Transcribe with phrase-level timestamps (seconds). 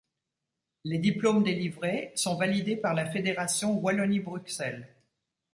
[0.83, 4.87] Les diplômes délivrés sont validés par la Fédération Wallonie Bruxelles.